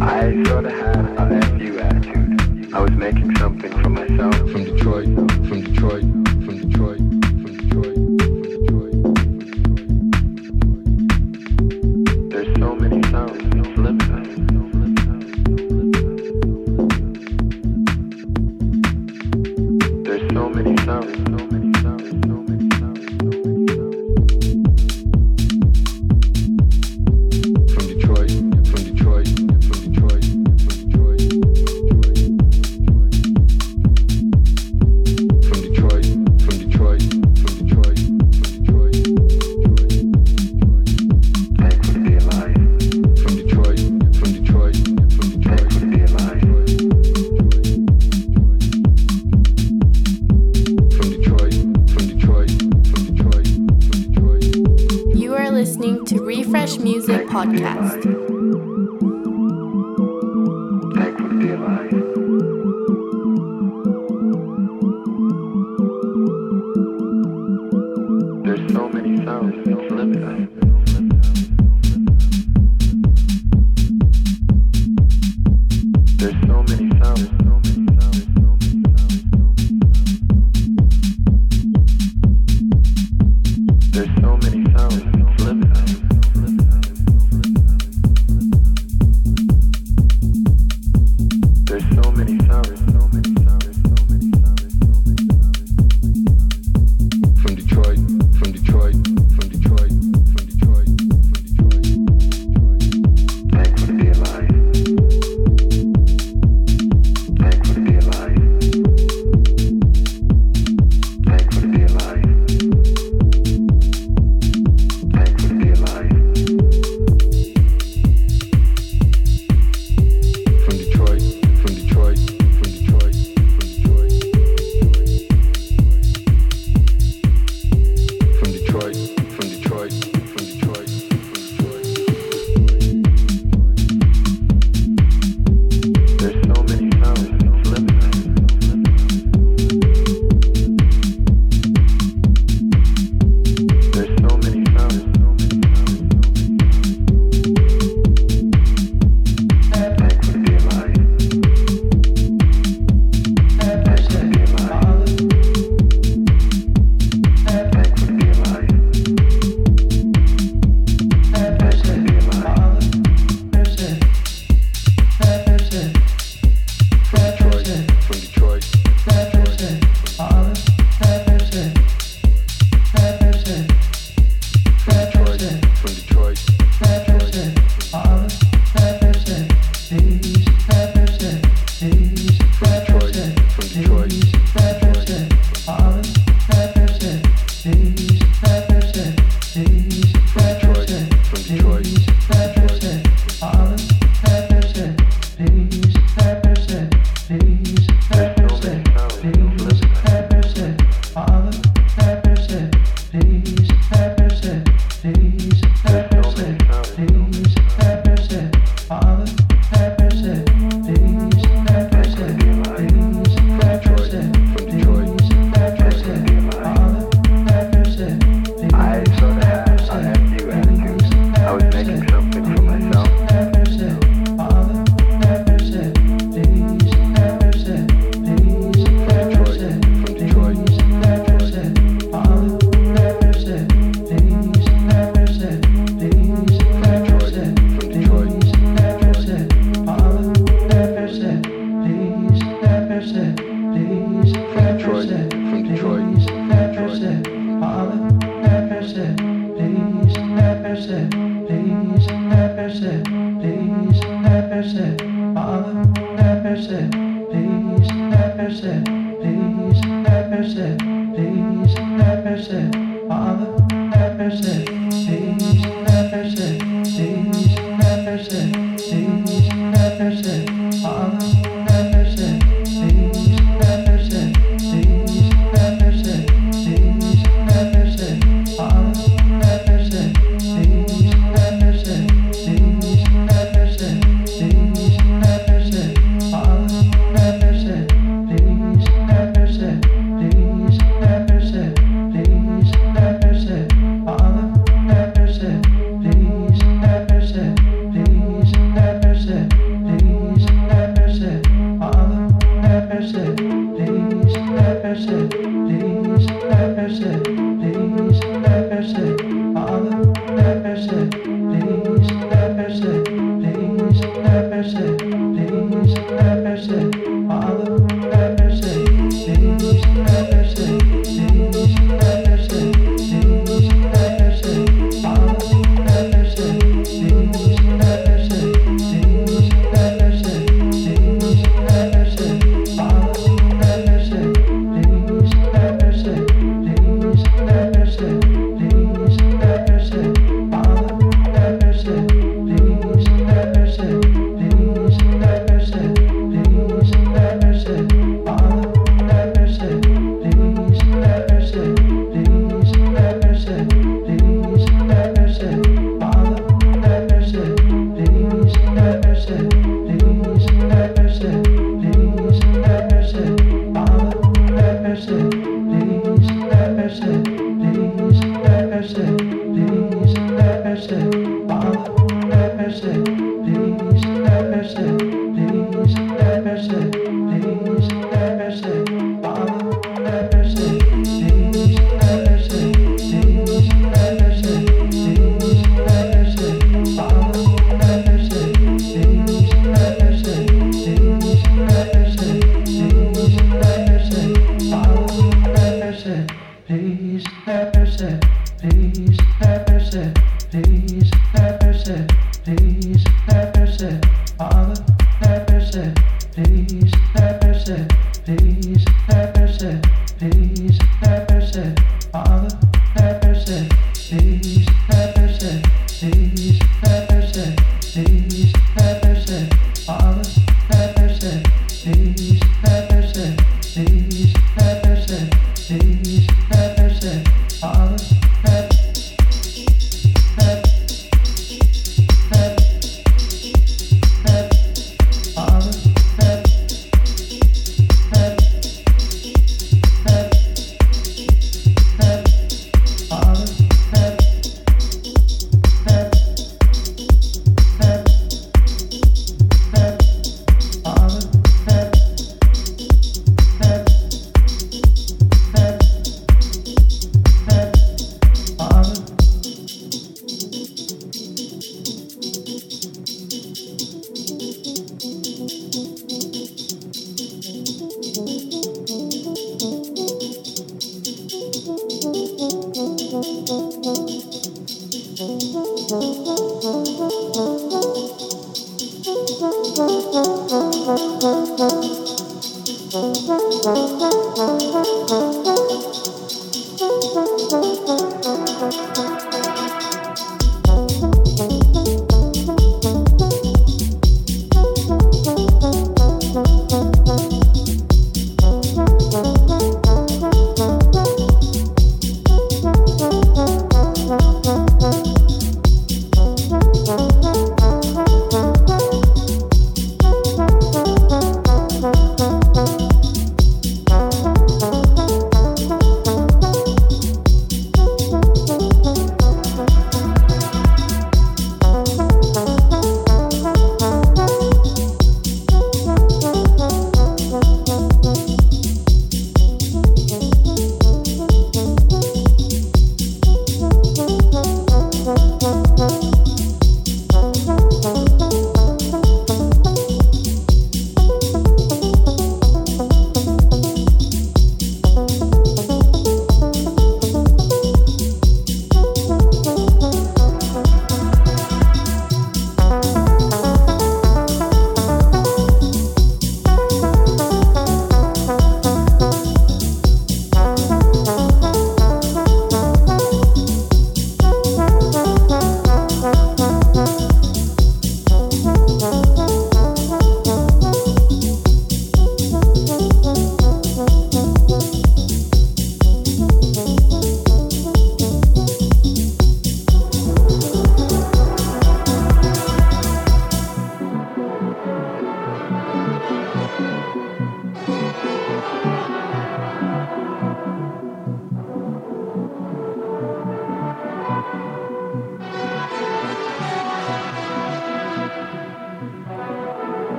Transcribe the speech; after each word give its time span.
I 0.00 0.42
sort 0.44 0.66
of 0.66 0.72
had 0.72 1.32
an 1.32 1.58
FU 1.58 1.78
attitude. 1.78 2.74
I 2.74 2.80
was 2.80 2.90
making 2.90 3.34
something 3.36 3.72
for 3.82 3.88
myself. 3.88 4.36
From 4.50 4.64
Detroit, 4.64 5.06
from 5.48 5.62
Detroit, 5.62 6.02
from 6.02 6.68
Detroit. 6.68 7.15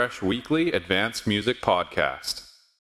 Refresh 0.00 0.22
Weekly 0.22 0.72
Advanced 0.72 1.26
Music 1.26 1.60
Podcast. 1.60 2.49